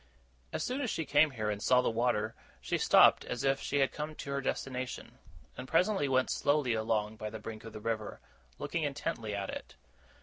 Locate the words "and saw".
1.51-1.83